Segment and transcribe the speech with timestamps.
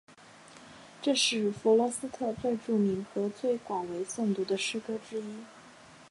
[0.99, 5.43] 这是弗罗斯特最著名和最广为诵读的诗歌之一。